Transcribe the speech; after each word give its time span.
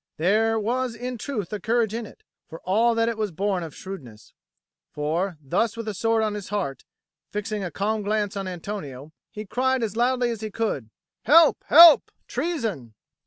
There 0.17 0.59
was 0.59 0.95
in 0.95 1.19
truth 1.19 1.53
a 1.53 1.59
courage 1.59 1.93
in 1.93 2.07
it, 2.07 2.23
for 2.47 2.59
all 2.61 2.95
that 2.95 3.07
it 3.07 3.19
was 3.19 3.31
born 3.31 3.61
of 3.61 3.75
shrewdness. 3.75 4.33
For, 4.89 5.37
thus 5.39 5.77
with 5.77 5.85
the 5.85 5.93
sword 5.93 6.23
on 6.23 6.33
his 6.33 6.49
heart, 6.49 6.85
fixing 7.29 7.63
a 7.63 7.69
calm 7.69 8.01
glance 8.01 8.35
on 8.35 8.47
Antonio, 8.47 9.11
he 9.29 9.45
cried 9.45 9.83
as 9.83 9.95
loudly 9.95 10.31
as 10.31 10.41
he 10.41 10.49
could, 10.49 10.89
"Help, 11.25 11.63
help, 11.67 12.09
treason!" 12.27 12.95